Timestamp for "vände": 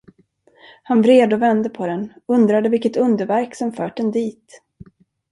1.41-1.69